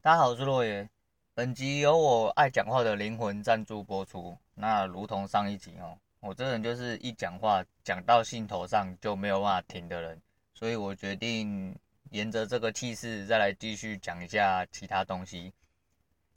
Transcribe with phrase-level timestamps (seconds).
[0.00, 0.88] 大家好，我是洛爷。
[1.34, 4.38] 本集由我爱讲话的灵魂赞助播出。
[4.54, 10.22] 那如同上一集哦，我这人就是一讲话讲到兴头上就没有办法停的人，
[10.54, 11.76] 所以我决定
[12.10, 15.52] 沿着这个气势再来继续讲一下其他东西。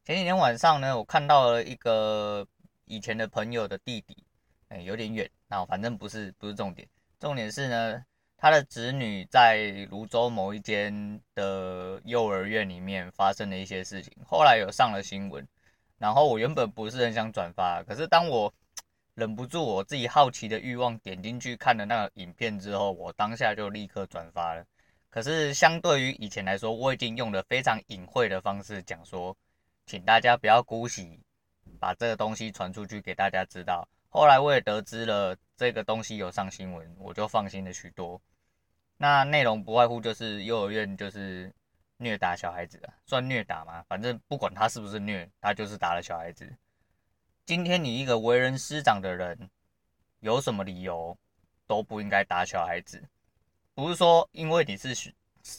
[0.05, 2.45] 前几天晚上呢，我看到了一个
[2.85, 4.25] 以前的朋友的弟弟，
[4.69, 6.85] 哎，有点远，那反正不是不是重点，
[7.19, 8.03] 重点是呢。
[8.41, 15.47] 他的子女在泸州某一间的幼儿园里面发生了一些事情，后来有上了新闻。
[15.99, 18.51] 然后我原本不是很想转发，可是当我
[19.13, 24.65] 忍不住我自己好奇的欲望点进去看了那个影片之后，我当下就立刻转发了。
[25.11, 29.37] 可是相对于以前来说，我已经用了非常隐晦的方式讲说，
[29.85, 31.19] 请大家不要姑息，
[31.79, 33.87] 把这个东西传出去给大家知道。
[34.09, 38.19] 后来我也得知了这个东西有上新闻，我就放心了许多。
[39.01, 41.51] 那内容不外乎就是幼儿园就是
[41.97, 43.83] 虐打小孩子啊，算虐打吗？
[43.87, 46.47] 反正不管他是不是虐，他就是打了小孩子。
[47.43, 49.49] 今天你一个为人师长的人，
[50.19, 51.17] 有什么理由
[51.65, 53.03] 都不应该打小孩子？
[53.73, 55.11] 不是说因为你是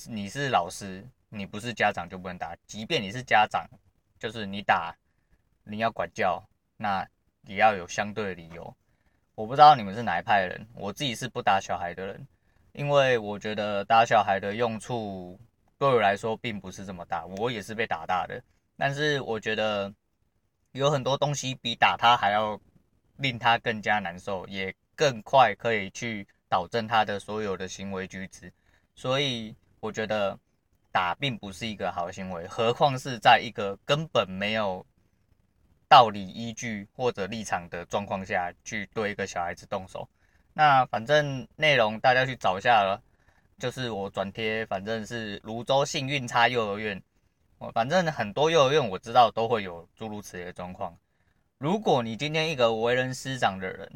[0.07, 2.55] 你是老师，你不是家长就不能打。
[2.65, 3.69] 即便你是家长，
[4.21, 4.97] 就是你打，
[5.65, 6.41] 你要管教，
[6.77, 7.05] 那
[7.49, 8.73] 也要有相对的理由。
[9.35, 12.25] 我不知道你们是哪一派的人，我自己是不打小孩的人。
[12.73, 15.39] 因为我觉得打小孩的用处
[15.79, 18.43] 对我来说并不是这么大，我也是被打大的。
[18.77, 19.93] 但是我觉得
[20.73, 22.59] 有很多东西比打他还要
[23.19, 28.53] 令他更加难受，也更快可以去导正他的所有的行为举止。
[28.95, 30.39] 所以我觉得
[30.91, 34.85] 打并不是一个好行为，何况是在一个根本没有
[35.89, 40.09] 道理依据或者立场的状况下去对一个小孩子动手。
[40.55, 43.03] 那反正内容大家去找一下了，
[43.59, 47.03] 就是我转贴，反正是泸州幸运差幼儿园，
[47.59, 50.97] 我反正很多幼儿园我知道都会有诸如此类的状况。
[51.59, 53.91] 如果你今天一个为人师长的人，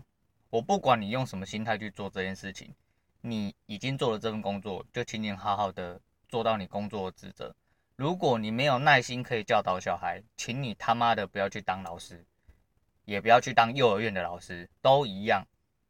[0.51, 2.73] 我不管你用什么心态去做这件事情，
[3.21, 7.55] 你已经做了这份工作，就请你好好的做到你工作的职责。
[7.97, 12.25] 如果你没有耐心可以教导小孩，请你他妈的不要去当老师，
[13.05, 15.45] 也不要去当幼儿园的老师，都一样。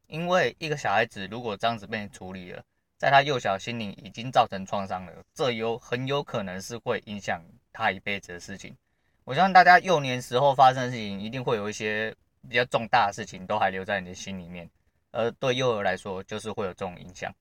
[0.06, 2.62] 因为一个小孩子如果这样子被处理了，
[2.96, 8.76] 在他幼小心灵已经造成创伤了，这有很有可能是会影响他一辈子的事情。
[9.24, 12.14] 我相信大家幼年时候发生的事情，一定会有一些
[12.48, 14.70] 比较重大的事情都还留在你的心里面，
[15.10, 17.34] 而对幼儿来说，就是会有这种影响。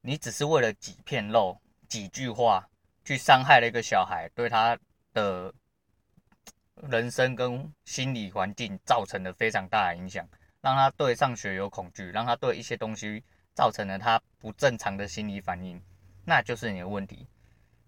[0.00, 1.56] 你只是为了几片肉、
[1.88, 2.68] 几句话，
[3.04, 4.76] 去伤害了一个小孩，对他
[5.12, 5.54] 的
[6.88, 10.28] 人生跟心理环境造成了非常大的影响。
[10.64, 15.78] 让他对上学有恐惧，让他对一些东西造成了他不正常的心理反应，
[16.24, 17.28] 那就是你的问题。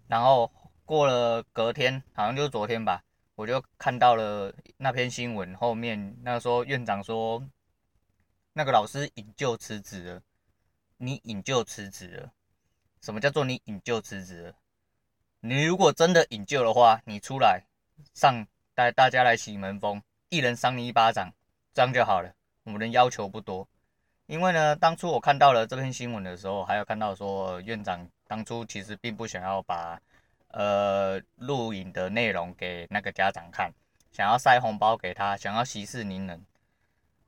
[0.07, 0.51] 然后
[0.85, 7.43] 过了隔天，好像就是昨天吧，我就看到了那篇新闻，后面那个时候院长说，
[8.53, 10.21] 那个老师引咎辞职了。
[10.97, 12.31] 你引咎辞职了？
[13.01, 14.53] 什么叫做你引咎辞职了？
[15.39, 17.63] 你如果真的引咎的话，你出来
[18.13, 18.45] 上
[18.75, 19.99] 带大家来洗门风，
[20.29, 21.33] 一人赏你一巴掌，
[21.73, 22.36] 这样就好了。
[22.67, 23.65] 我们的要求不多，
[24.25, 29.97] 因为呢，当初我看到了这篇新闻的时候，还有看到说院长当初其实并不想要把
[30.49, 33.71] 呃录影的内容给那个家长看，
[34.11, 36.43] 想要塞红包给他，想要息事宁人。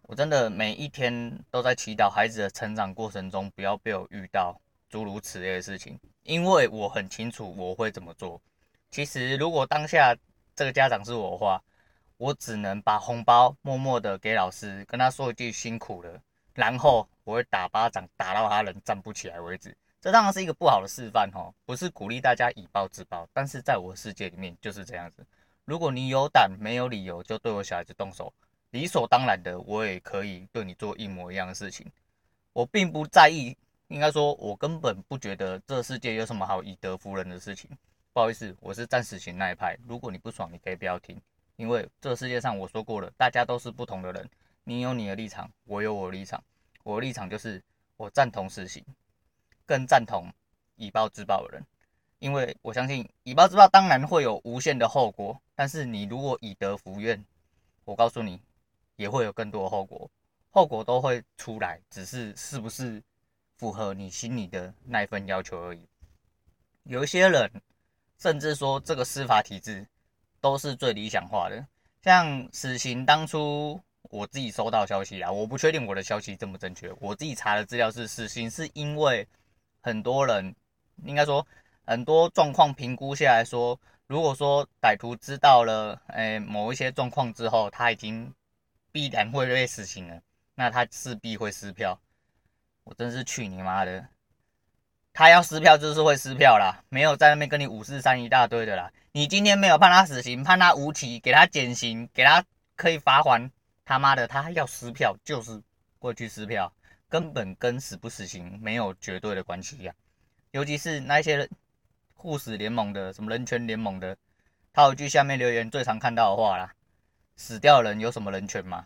[0.01, 8.41] 我真的每一天都在祈祷孩子的成长过程中不要被我遇到诸如此类的事情，因为我很清楚我会怎么做。
[8.91, 10.13] 其实如果当下
[10.53, 11.63] 这个家长是我的话，
[12.19, 16.21] 我只能把红包默默的给老师，跟他说一句辛苦了，
[16.53, 19.73] 然后我会打巴掌打到他人站不起来为止。
[20.01, 25.25] 这当然是一个不好的示范哦，不是鼓励大家以暴制暴，但是在我的世界里面就是这样子。
[25.63, 28.33] 如果你有胆没有理由就对我小孩子动手，
[28.71, 31.89] 理所当然的我也可以对你做一模一样的事情。
[32.51, 33.55] 我并不在意，
[33.87, 37.69] 应该说我根本不觉得这世界有什么好以德服人的事情。
[38.11, 39.77] 不好意思，我是暂时型那一派。
[39.87, 41.21] 如果你不爽，你可以不要听。
[41.59, 44.29] 因为这个世界上我说过了，大家都是不同的人，
[44.63, 46.41] 你有你的立场，我有我的立场。
[46.83, 47.61] 我的立场就是
[47.97, 48.81] 我赞同死刑，
[49.65, 50.31] 更赞同
[50.77, 51.65] 以暴制暴的人，
[52.19, 57.21] 因为我相信以暴制暴当然会有无限的后果，但是你如果以德服怨，
[57.83, 58.41] 我告诉你
[58.95, 60.09] 也会有更多的后果，
[60.51, 63.03] 后果都会出来，只是是不是
[63.57, 65.85] 符合你心里的那一份要求而已。
[66.83, 67.51] 有一些人
[68.17, 69.85] 甚至说这个司法体制。
[70.41, 71.65] 都是最理想化的，
[72.01, 76.91] 像死刑当初我自己收到消息啊，我不确定我的消息正不正确。
[76.99, 79.27] 我自己查的资料是，死刑是因为
[79.81, 80.55] 很多人
[81.03, 81.45] 应该说，
[81.85, 88.33] 很多状况评估下来说，如果说歹徒知道了，诶某一些状况之后，他已经
[88.91, 90.21] 必然会被死刑了，
[90.55, 91.99] 那他势必会撕票。
[92.85, 94.07] 我真是去你妈的！
[95.19, 98.89] 他要撕票就是会撕票啦，没有在那边跟你五四三一大堆的啦。
[99.11, 102.41] 你今天没有判他死刑，判他无期，给他减刑，给他
[102.77, 103.51] 可以罚还，
[103.83, 105.61] 他妈的，他要撕票就是
[105.97, 106.71] 过去撕票，
[107.09, 109.93] 根本跟死不死刑没有绝对的关系呀。
[110.51, 111.49] 尤其是那些
[112.13, 114.15] 护士联盟的，什么人权联盟的，
[114.71, 116.73] 他有句下面留言最常看到的话啦：
[117.35, 118.85] 死掉的人有什么人权吗？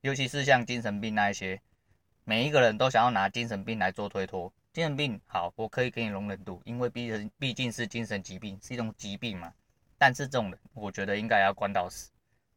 [0.00, 1.60] 尤其是像精神病那一些。
[2.24, 9.52] 每一个人都想要拿精神病来做推脱，精神病好，我可以给你容忍度，因为毕竟毕竟是精神疾病，是一种疾病嘛。
[9.96, 12.10] 但是这种人，我觉得应该要关到死，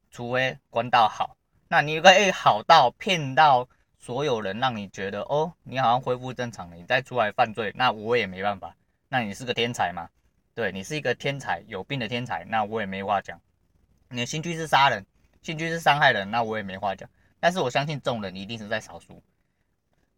[0.09, 1.37] 除非关到好。
[1.67, 3.69] 那你可以好到骗到
[3.99, 8.75] 所有人，让你觉得哦，你好像恢复正常了，你再出来犯罪，那我也没办法。
[9.09, 10.09] 那你是个天才嘛？
[10.55, 13.39] 对，你是一个天才，有病的天才，那我也没话讲。
[14.09, 15.05] 你的兴趣是杀人，
[15.43, 17.07] 兴趣是伤害人，那我也没话讲。
[17.39, 19.21] 但是我相信这种人一定是在少数。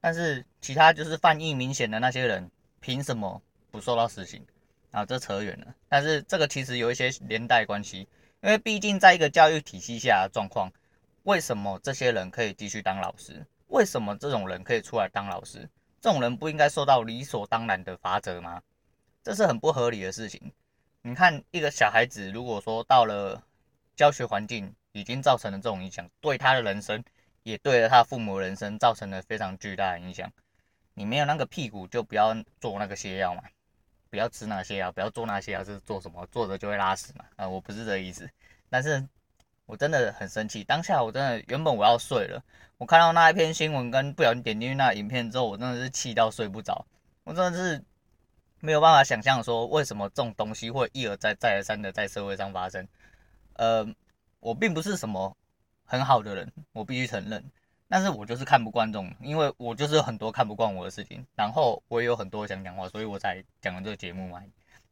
[0.02, 2.50] 但是其他就是犯意明显的那些人，
[2.80, 4.46] 凭什么不受到死刑？
[4.92, 5.76] 啊，这扯远了。
[5.88, 8.08] 但是这个其实有一些连带关系，
[8.42, 10.72] 因为毕竟在一个教育体系下的状况，
[11.24, 13.46] 为什么这些人可以继续当老师？
[13.68, 15.70] 为什么这种人可以出来当老师？
[16.02, 18.62] 这种人不应该受到理所当然的罚则吗？
[19.22, 20.52] 这是很不合理的事情。
[21.02, 23.44] 你看一个小孩子，如果说到了
[23.96, 27.04] 教学环境已经造成了这种影响，对他的人生。
[27.44, 30.32] 也对了他父母人生造成了非常巨大的影响。
[30.94, 33.44] 你没有那个屁股，就不要做那个泻药嘛，
[34.10, 36.28] 不要吃那些药，不要做那些药，是做什么？
[36.32, 37.24] 坐着就会拉屎嘛。
[37.38, 38.30] 啊，我不是这个意思。
[38.70, 39.08] 但是
[39.66, 42.44] 我真的很生气，当下我真的原本我要睡了，
[42.78, 46.86] 我看到那一篇新闻跟不小心点进去那影片之后，我真的是气到睡不着。
[47.24, 47.82] 我真的是
[48.60, 52.86] 没有办法想象说为什么这种东西会一而再再而三的在社会上发生。
[53.54, 53.88] 呃，
[54.42, 55.38] 我并不是什么。
[55.90, 57.44] 很好的人，我必须承认，
[57.88, 64.40] 但是我就是看不惯这种，因为我就是很多看不惯我的事情，然后我也有很多想讲话，所以我才讲了这个节目嘛。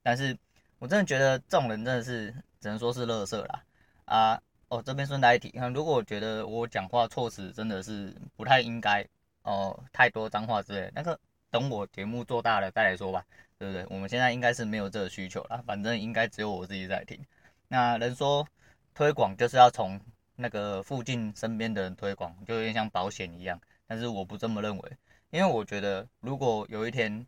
[0.01, 0.35] 但是
[0.79, 3.63] 我真的觉得这种人真的是只能说是垃圾啦。
[4.05, 4.41] 啊！
[4.69, 9.05] 哦，这边顺带一提，如果我觉得我讲话措辞真的是不太应该
[9.43, 11.19] 哦，太多脏话之类，那个
[11.51, 13.23] 等我节目做大了再来说吧，
[13.59, 13.85] 对不对？
[13.89, 17.23] 我们现在应该是没有这个需求啦，反正应该只有我自己在听。
[17.67, 18.47] 那人说
[18.95, 19.99] 推广就是要从。
[20.39, 24.91] 那个附近身边的人推广，就有点像保险一样，但是我不这么认为，
[25.31, 27.25] 因为我觉得如果有一天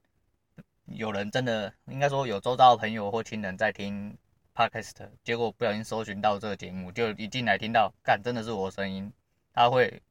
[0.85, 4.15] 有人真的，应该说有周遭的朋友或亲人在听
[4.55, 9.11] podcast，结果不小心搜寻到这个节目，就一进来听到，干，真的是我声音，
[9.53, 10.01] 他会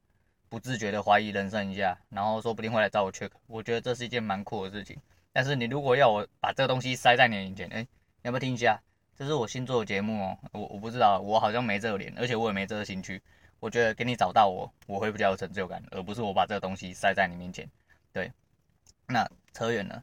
[0.48, 5.00] 不自觉的怀疑人生一下，然后说不定会来找我 check，我觉得这是一件蛮酷的事情。
[5.32, 7.88] 但是你如果要我把这个东西塞在你面前，哎，你
[8.22, 8.82] 要不要听一下？
[9.18, 13.20] 这是我新做的节目哦，我我不知道，我好像没这个脸，而且我也没这个兴趣。
[13.58, 17.68] 我觉得给你找到我，我会比较有成就感，而不是我把这个东西塞在你面前。
[18.12, 18.30] 对，
[19.08, 20.00] 那扯远了，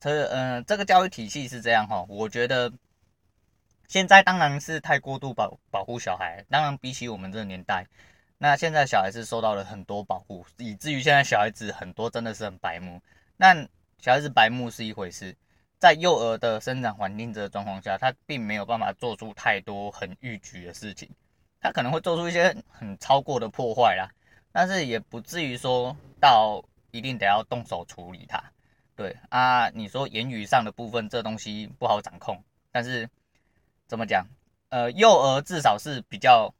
[0.00, 2.70] 扯，嗯、呃，这个教育体系是这样哈，我觉得
[3.86, 7.86] 现在当然是太过度保保护小孩，当然比起我们这个年代，
[8.36, 13.00] 那现在小孩是受到了很多保护，以至于现在小孩子很多真的是很白目。
[13.38, 13.54] 那
[13.98, 15.34] 小孩子白目是一回事。
[15.78, 21.08] 在幼儿的生长环境这状况下，他并没有办法做出太多很逾矩的事情，
[21.60, 24.10] 他可能会做出一些很超过的破坏啦，
[24.52, 28.42] 但是也不至于说到一定得要动手处理他。
[28.96, 32.42] 对啊，你说言语上的部分，这东西不好掌控，
[32.72, 33.08] 但是
[33.86, 34.26] 怎么讲？
[34.70, 36.52] 呃，幼儿至少是比较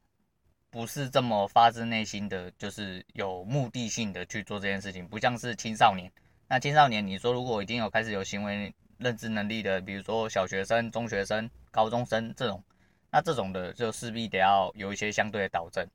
[0.69, 6.09] 不是这么发自内心的，就是有目的性的去做这件事情，不像是青少年。
[6.47, 12.63] 那青少年，你说如果已经有开始有行为，认知能力的，比如说小学生、中学生、高中生这种，
[13.09, 15.89] 那这种的就势必得要有一些相对的导正。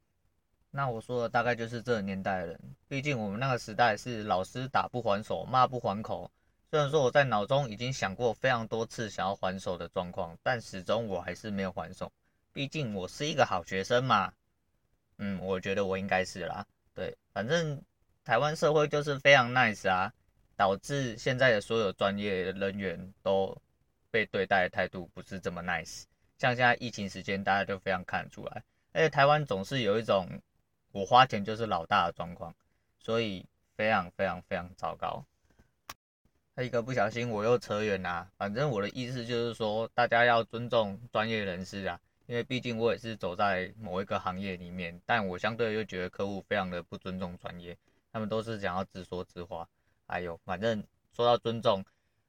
[0.70, 6.28] 那我说的大概就是这个年代的人，毕竟我们那个时代是老师打不还手，骂不还口。
[6.70, 12.10] 虽然说我在脑中已经想过非常多次想要还手的状况，但始终我还是没有还手。
[12.52, 14.32] 毕竟我是一个好学生嘛。
[15.18, 16.66] 嗯，我觉得我应该是啦。
[16.92, 17.80] 对，反正
[18.24, 20.12] 台湾社会就是非常 nice 啊。
[20.56, 23.56] 导致现在的所有专业人员都
[24.10, 26.04] 被对待的态度不是这么 nice，
[26.38, 28.62] 像现在疫情时间，大家就非常看得出来。
[28.92, 30.28] 而且台湾总是有一种
[30.92, 32.54] 我花钱就是老大的状况，
[32.98, 33.44] 所以
[33.76, 35.24] 非常非常非常糟糕。
[36.58, 47.76] 一个不小心我又扯远啦，反正我的意思就是说，大家要尊重专业人士啊，因为毕竟我也是走在某一个行业里面，但我相对又觉得客户非常的不尊重专业，
[48.12, 49.68] 他们都是想要自说自话。
[50.06, 50.84] 哎呦，反正
[51.14, 51.84] 说到尊重，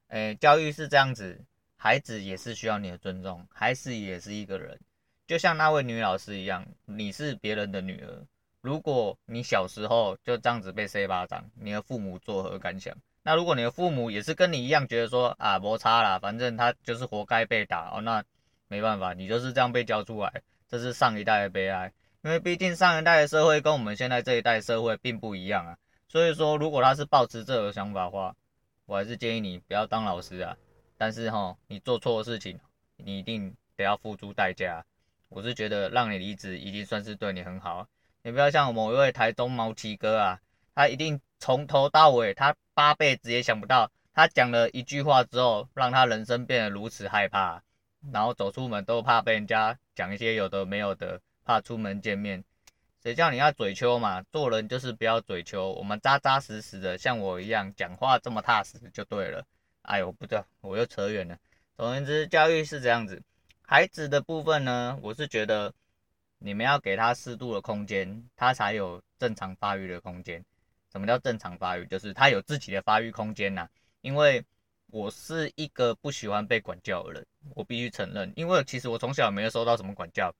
[0.07, 1.39] 诶，教育是这样子，
[1.75, 4.79] 孩子也是需要你的尊重，孩子也是一个人，
[5.27, 8.25] 就像那位女老师一样，你是别人的女儿。
[8.61, 12.95] 如果你小时候就这样子被塞巴掌，你的父母作何感想？
[13.21, 18.23] 那如果你的父母也是跟你一样觉得说啊，摩擦啦，反正他就是活该被打哦，那
[18.67, 21.91] 没办法，你就是这样被教出来，这是上一代的悲哀。
[22.23, 25.77] 因为毕竟上一代的社会跟我们现在这一代社会并不一样啊，
[26.07, 28.35] 所以说如果他是抱持这个想法的话，
[28.85, 30.55] 我还是建议你不要当老师啊。
[30.97, 32.59] 但是哈，你做错的事情，
[32.97, 34.85] 你一定得要付出代价。
[35.27, 37.87] 我是觉得让你离职已经算是对你很好。
[38.21, 40.39] 你不要像某一位台中毛奇哥啊，
[40.73, 47.61] 他一定从头到尾，他八辈子也想不到，他讲了一句话之后，让他人生变得如此害怕，
[48.13, 52.43] 然后走出门都怕被人家讲一些有的没有的，怕出门见面。
[53.05, 54.23] 谁叫你要嘴秋嘛？
[54.31, 59.45] 做人就是不要嘴秋，我们扎扎实实的，像我一样讲话这么踏实就对了。
[59.83, 61.37] 哎呦，不知道，我又扯远了。
[61.77, 63.21] 总而言之，教育是这样子，
[63.61, 65.71] 孩子的部分呢，我是觉得。
[66.37, 70.43] 你们要给他适度的空间，他才有正常发育的空间。
[70.91, 71.85] 什么叫正常发育？
[71.85, 73.67] 就是他有自己的发育空间呐。
[74.01, 74.43] 因为
[74.87, 78.31] 我是一个不喜欢被管教的人，我必须承认。
[78.35, 80.31] 因为其实我从小没有受到什么管教，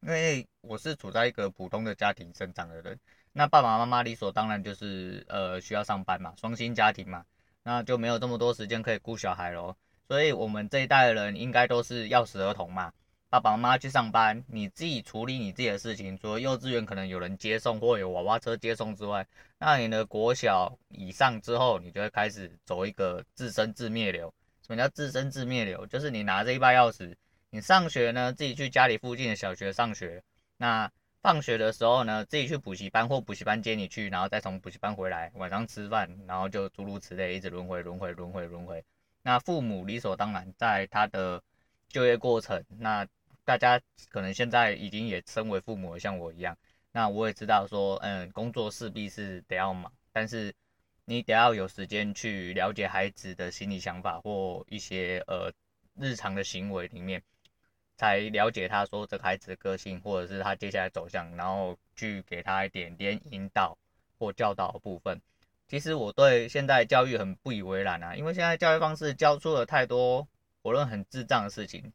[0.00, 2.98] 因为我是处在一个普通的家庭生长的人。
[3.32, 7.24] 那爸爸妈妈理所当然就是呃需要上班嘛，双薪家庭嘛，
[7.62, 9.74] 那就没有这么多时间可以顾小孩喽。
[10.06, 12.92] 所以我们这一代的人应该都是钥匙儿童嘛。
[13.30, 16.16] 爸爸妈妈去上班，你自己处理你自己的事情。
[16.18, 19.26] 除了幼稚园可能有人接送或有娃娃车接送之外，
[19.58, 24.32] 那你的国小以上之后，你就会开始走一个自生自灭流。
[24.66, 25.86] 什么叫自生自灭流？
[25.86, 27.14] 就是你拿着一把钥匙，
[27.50, 30.22] 你上学呢，自己去家里附近的小学上学。
[30.56, 30.90] 那
[31.22, 38.84] 放学的时候呢，自己去补习班或补习班接你去，然后再从补习班回来，晚上吃饭，然后就诸如此类，一直轮回轮回轮回轮回。
[39.22, 41.42] 那父母理所当然在他的
[41.88, 43.06] 就业过程，那。
[43.44, 46.54] 大家可能现在已经也身为父母，像我一样，
[46.92, 50.54] 那我也知道说，嗯，工作势必是得要忙，但是
[51.06, 55.50] 你得要有时间去了解孩子的心理想法或一些呃
[55.94, 57.22] 日常的行为里面，
[57.98, 63.76] 才了解他说这个孩子的个性或者是他接下来走向，然后去给他一点点引导
[64.18, 65.20] 或教导的部分。
[65.66, 70.26] 其实我对现在教育很不以为然啊，因为现在教育方式教出了太多
[70.62, 71.92] 我认为很智障的事情。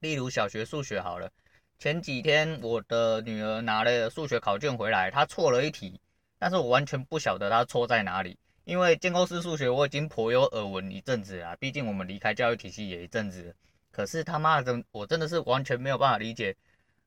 [0.00, 1.30] 例如小学数学好了，
[1.78, 6.00] 前几天我的女儿拿了数学考卷回来，她错了一题，
[6.38, 13.54] 但是我完全不晓得她错在哪里，因为建构式数学我已经颇有耳闻一阵子了，毕竟我们离开教育体系也一阵子，
[13.92, 16.56] 可是他妈的，我真的是完全没有办法理解，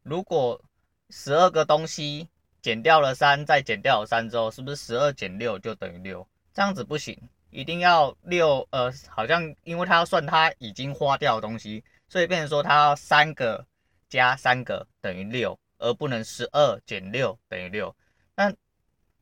[0.03, 0.63] 如果
[1.09, 2.29] 十二个东西
[2.61, 6.25] 减掉了三，再减掉了三之后，是不是十二减六就等于六？
[6.53, 11.83] 这样子不行，一定要六，呃，好像因为他要算他已经花掉的东西。
[12.07, 13.65] 所以变成说，他要三个
[14.07, 17.93] 加三个等于六，而不能十二减六等于六。
[18.35, 18.53] 那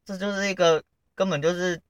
[0.03, 0.83] 这就是一个
[1.15, 1.81] 根本就是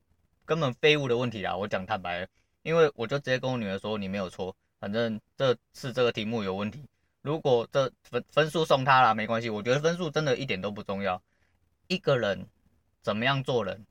[0.46, 1.58] 根本废物的问题啦。
[1.58, 2.28] 我讲坦白，
[2.62, 6.86] 因为我就直接跟我女儿说，你没有错，反正这是这个题目有问题。
[7.22, 9.50] 如果这分分数送他了，没关系。
[9.50, 11.24] 我觉得分数真的一点都不重要。
[11.88, 12.46] 一个人
[13.02, 13.86] 怎么样做人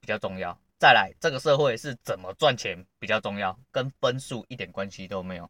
[0.00, 0.58] 比较重要。
[0.76, 5.48] 再来，这个社会是怎么赚钱比较重要，跟分数一点关系都没有。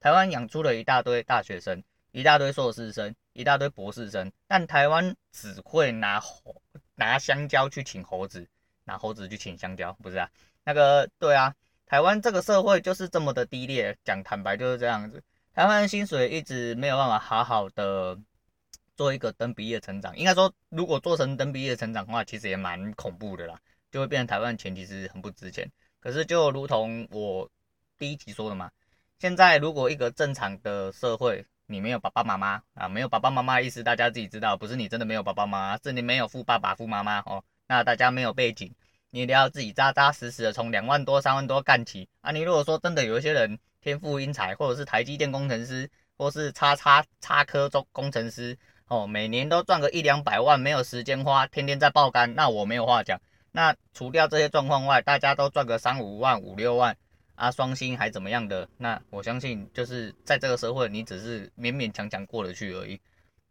[0.00, 6.60] 台湾养出了一大堆大学生，一大堆硕士生，一大堆博士生，但台湾只会拿猴
[6.94, 8.46] 拿香蕉去请猴子，
[8.84, 10.30] 拿猴子去请香蕉，不是啊？
[10.62, 11.54] 那个对啊，
[11.86, 15.22] 台湾这个社会就是这么的低劣，讲坦白就是这样子。
[15.54, 18.18] 台湾薪水一直没有办法好好的
[18.96, 23.58] 做一个等比例的成长，应该说，如果做成等比例的成长的话，其实也蛮恐怖的啦，
[23.90, 25.70] 就会变成台湾钱其实很不值钱。
[26.00, 27.48] 可是就如同我
[27.96, 28.70] 第一集说的嘛。
[29.18, 37.42] 现在如果一个正常的社会，你没有爸爸妈妈啊，没有爸爸妈妈意思，大家自己知道，不是你真的没有爸爸妈妈，是你没有富爸爸、富妈妈哦。
[37.66, 38.74] 那大家没有背景，
[39.16, 42.30] 你一定要自己扎扎实实的从两万多、三万多干起啊。
[42.32, 48.54] 你如果说真的有一些人天赋英才，或者是台积电工程师，或是叉叉叉科中工程师
[48.88, 53.18] 哦，每年都赚个一两百万，没有时间花，天天在爆肝，那我没有话讲。
[53.52, 56.94] 那除掉这些状况外，大家都赚个三五万、五六万。
[57.36, 58.68] 啊，双薪还怎么样的？
[58.76, 63.00] 那我相信就是在这个社会，你只是勉勉强强过得去而已。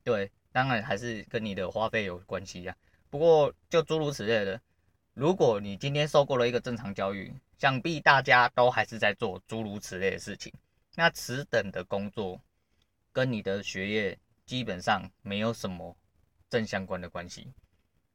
[0.04, 2.76] 对，当然还是跟你的花费有关系呀。
[3.10, 4.62] 不过就诸如此类的，
[5.16, 10.52] 如果你今天受过了一个正常教育，想必大家都还是在做诸如此类的事情。
[10.94, 12.42] 那此等的工作
[13.14, 15.96] 跟你的学业基本上没有什么
[16.50, 17.48] 正相关的关系，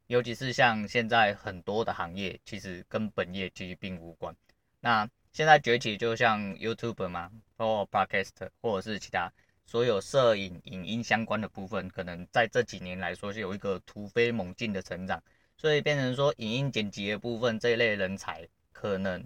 [0.09, 4.37] 尤其是像现在很多的行业，其实跟本业其实并无关。
[4.78, 9.33] 那现在崛起，就像 YouTube 嘛，或 Podcast，或者是其他
[9.64, 15.23] 所有摄影、影音相关的部分，可能在这几年来说是有一个突飞猛进的成长，
[15.61, 19.23] 所以变成说影音剪辑的部分这一类人才，可能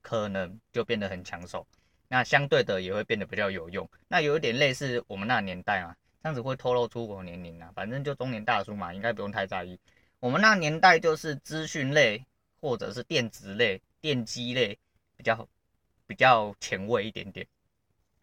[0.00, 1.66] 可能就变得很抢手，
[2.06, 3.90] 那相对的也会变得比较有用。
[4.06, 9.76] 那有一点类似我们那年代嘛，这样子会透露出我年龄啊，反正就中年大叔嘛，应该不用太在意。
[10.20, 12.24] 我们那年代就是资讯类
[12.60, 14.78] 或者是电子类、电机类
[15.16, 15.48] 比较
[16.06, 17.44] 比较前卫一点点，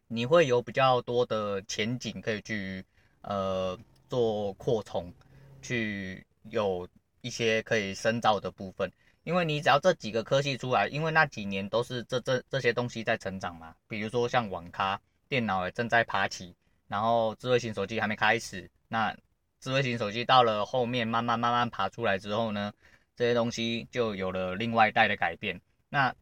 [0.08, 2.86] 你会有比较多的前景可以去
[3.20, 5.14] 呃做扩充，
[5.62, 6.88] 去有
[7.22, 8.92] 一些可以深造的部分。
[9.24, 16.56] 因为你只要这几个科系出来，因为那几年都是这这这些东西在成长嘛，比如说像网咖、电脑也正在爬起，
[16.88, 19.16] 然后智慧型手机还没开始，那。
[19.62, 22.72] 智慧型手机到了后面，慢慢慢慢爬出来之后呢，
[23.14, 25.60] 这些东西就有了另外一代的改变。
[25.90, 26.16] 那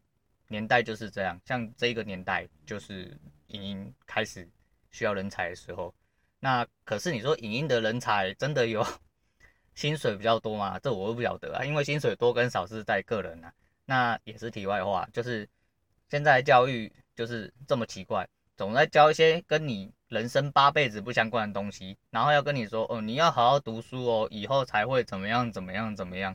[0.47, 3.15] 年代就是这样，像这个年代就是
[3.49, 4.49] 影音开始
[4.89, 5.93] 需要人才的时候。
[6.39, 8.83] 那可是你说影音的人才真的有
[9.77, 10.77] 薪水比较多嘛？
[10.79, 13.53] 这我都不晓得啊，因为薪水多跟少是在个人啊。
[13.85, 15.47] 那也是题外话，就是
[16.09, 19.89] 现在教育就是这么奇怪，总在教一些跟你。
[20.09, 26.33] 人生八辈子不相关的东西，然后要跟你说哦，你要好好读书哦，以后才会怎么样怎么样怎么样。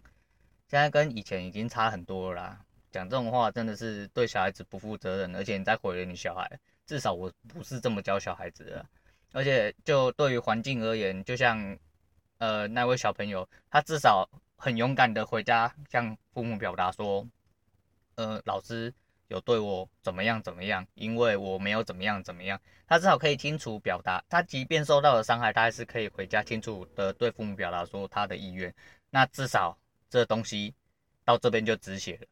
[0.68, 6.46] 现在跟以前已经差很多啦，讲这种话真的是对小孩子不负责任，而且你在毁了你小孩。
[6.84, 8.84] 至少我不是这么教小孩子的，
[9.32, 11.58] 而且就对于环境而言，就像
[12.42, 17.24] 呃那位小朋友，他至少很勇敢的回家向父母表达说，
[18.16, 18.92] 呃老师。
[19.28, 28.74] 有对我怎么样怎么样，因为我没有怎么样怎么样，他至少可以清楚表达，他即便受到了伤害，他还是可以回家清楚的对父母表达说他的意愿。
[29.08, 29.78] 那至少
[30.10, 30.74] 这东西
[31.24, 32.26] 到这边就止血了。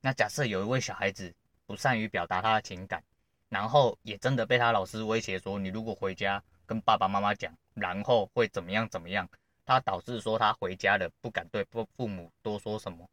[0.00, 1.32] 那假设有一位小孩子
[1.64, 3.00] 不善于表达他的情感，
[3.48, 9.28] 然后也真的被他老师威胁说，你如果回家跟爸爸妈妈讲，然后会怎么样怎么样，
[9.64, 13.08] 他导致说他回家了不敢对父父母多说什么，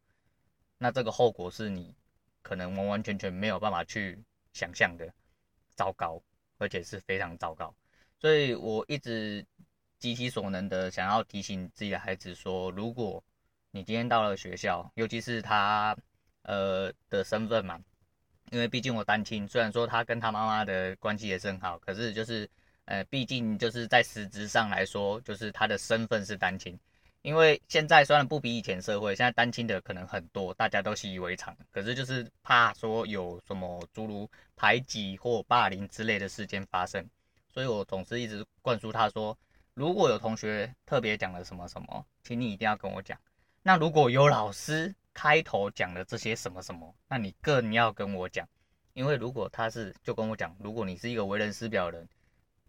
[0.77, 1.95] 那这个后果是你。
[2.41, 4.17] 可能完完全全没有办法去
[4.53, 5.13] 想象的
[5.75, 6.19] 糟糕，
[6.57, 7.75] 而且是非常糟糕。
[8.17, 9.45] 所以我一直
[9.99, 13.21] 极其所能的想要提醒自己的孩子说，如果
[13.71, 15.95] 你今天到了学校，尤其是他
[16.43, 17.79] 呃的身份嘛，
[18.51, 22.49] 因为毕竟我单亲，虽然说他跟他妈妈的关系也是很好，可是就是
[22.89, 26.77] 呃毕竟就是在实质上来说，就是他的身份是单亲。
[27.21, 31.55] 因为现在虽然不比以前社会，现在单亲的可能很多，大家都习以为常。
[31.69, 37.05] 可是就是怕说有什么诸如排挤或霸凌之类的事件发生，
[37.53, 39.37] 所以我总是一直灌输他说，
[39.73, 43.19] 如果有同学特别讲了什么什么，请你一定要跟我讲。
[43.61, 48.47] 那如果有老师开头讲了这些什么什么，那你更要跟我讲。
[48.93, 52.09] 因为如果他是就跟我讲，如果你是一个为人师表的人，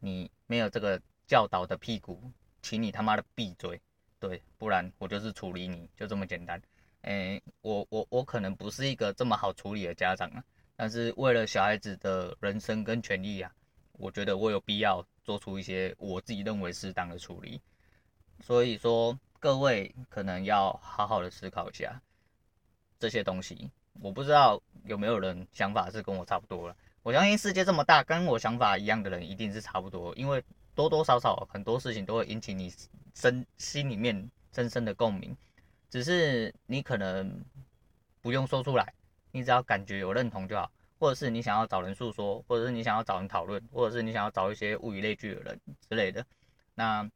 [0.00, 2.20] 你没有这个教导的屁股，
[2.62, 3.80] 请你他妈的闭嘴。
[4.18, 6.60] 对，不然我就是处理你，就这么简单。
[7.02, 10.44] 诶，我我我可能不是一个这么好处理的家长啊，
[10.76, 13.50] 但是为了小孩子的人生跟权益啊，
[13.92, 17.60] 我觉得我有必要做出一些我自己认为适当的处理。
[18.40, 22.02] 所以说，各位可能要好好的思考一下
[22.98, 23.70] 这些东西。
[24.02, 26.76] 我不知道有没有人想法是跟我差不多了。
[27.02, 30.42] 我相信世界这么大，跟我想法一样的人一定是差不多，因为
[30.74, 32.72] 多多少少很多事情都会引起你。
[33.12, 35.36] 深心里面深深的共鸣，
[35.90, 37.44] 只是你可能
[38.22, 38.94] 不用说出来，
[39.32, 46.24] 你只要感觉有认同就好，或者是你想要找人诉说，或者是你想要找人讨论，或者是你想要找一些物以类聚的人之类的。
[46.74, 47.10] 那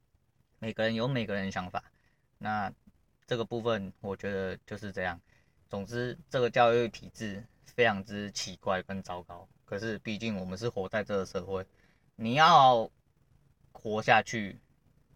[0.59, 1.83] 每个人有每个人的想法，
[2.38, 2.70] 那
[3.25, 5.18] 这个部分我觉得就是这样。
[5.68, 9.49] 总之，这个教育体制非常之奇怪跟糟糕。
[9.64, 11.64] 可是毕竟我们是活在这个社会，
[12.16, 12.90] 你要
[13.72, 14.59] 活下去。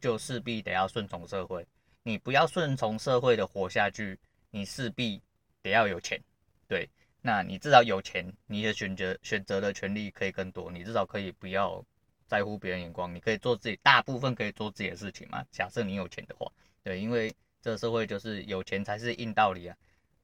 [0.00, 1.66] 就势必得要顺从社会，
[2.04, 4.16] 你不要顺从社会的活下去，
[4.52, 5.20] 你势必
[5.60, 6.22] 得要有钱，
[6.68, 6.88] 对，
[7.20, 11.84] 那你至少有钱，你的选择选择的权利可以更多，你至少可以不要
[12.28, 15.44] 在乎别人眼光，你可以做自己，大部分可以做自己的事情嘛。
[15.50, 16.48] 假设你有钱的话，
[16.84, 19.76] 对，因为这个社会就是有钱才是硬道理啊，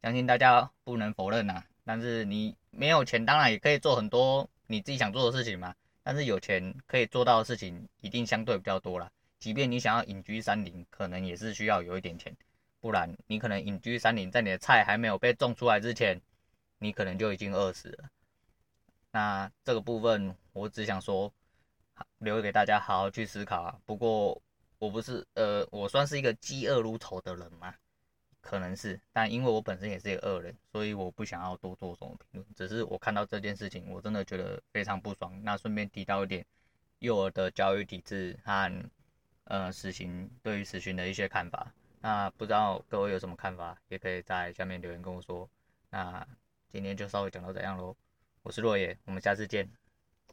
[0.03, 1.65] 相信大家不能否认呐。
[1.85, 9.11] 但是你没有钱，当然也可以做很多你自己想做的事情嘛，但是有钱可以做到的事情一定相对比较多啦。
[9.39, 12.35] 即便你想要隐居山林，可能也是需要有一点钱，
[12.81, 16.19] 不然你可能隐居山林，在你的菜还没有被种出来之前，
[16.79, 18.09] 你可能就已经饿死了。
[19.11, 21.31] 那这个部分我只想说，
[22.19, 23.79] 留给大家好好去思考啊。
[23.85, 24.41] 不过
[24.79, 27.75] 我不是呃，我算是一个饥饿如仇的人嘛，
[28.45, 32.47] 可能是，但因为我本身也是一个恶人，所以我不想要多做什么评论。
[32.55, 35.33] 只是我看到这件事情，我真的觉得非常不爽。
[35.43, 36.45] 那顺便提到一点，
[36.99, 38.91] 幼儿的教育体制和
[39.45, 41.73] 呃死刑对于死刑的一些看法。
[42.03, 45.49] 那不知道各位有什么看法，也可以在下面留言跟我说。
[45.89, 46.27] 那
[46.71, 47.97] 今天就稍微讲到这样喽，
[48.43, 49.84] 我是洛野，我们下次见。